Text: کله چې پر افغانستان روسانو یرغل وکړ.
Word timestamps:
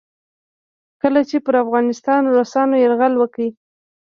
کله 1.01 1.21
چې 1.29 1.37
پر 1.45 1.55
افغانستان 1.63 2.21
روسانو 2.35 2.75
یرغل 2.83 3.13
وکړ. 3.17 3.39